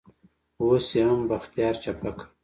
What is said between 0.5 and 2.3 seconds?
اوس يې هم بختيار چپه کړ.